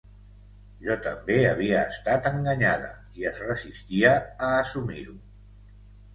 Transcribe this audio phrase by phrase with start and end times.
[0.85, 2.89] Jo també havia estat enganyada
[3.21, 4.17] i es resistia
[4.49, 5.17] a assumir-ho.